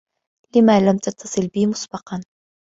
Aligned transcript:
لم 0.55 0.71
لم 0.85 0.97
تتّصل 0.97 1.47
بي 1.47 1.65
مسبّقا؟ 1.67 2.21